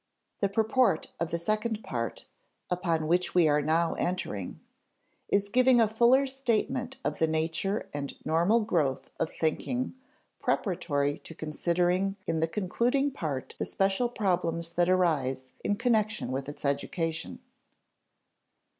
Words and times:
The 0.39 0.49
purport 0.49 1.09
of 1.19 1.29
the 1.29 1.37
second 1.37 1.83
part, 1.83 2.25
upon 2.71 3.07
which 3.07 3.35
we 3.35 3.47
are 3.47 3.61
now 3.61 3.93
entering, 3.93 4.59
is 5.29 5.47
giving 5.47 5.79
a 5.79 5.87
fuller 5.87 6.25
statement 6.25 6.97
of 7.05 7.19
the 7.19 7.27
nature 7.27 7.87
and 7.93 8.15
normal 8.25 8.61
growth 8.61 9.11
of 9.19 9.29
thinking, 9.31 9.93
preparatory 10.39 11.19
to 11.19 11.35
considering 11.35 12.15
in 12.25 12.39
the 12.39 12.47
concluding 12.47 13.11
part 13.11 13.53
the 13.59 13.65
special 13.65 14.09
problems 14.09 14.73
that 14.73 14.89
arise 14.89 15.51
in 15.63 15.75
connection 15.75 16.31
with 16.31 16.49
its 16.49 16.65
education. 16.65 17.37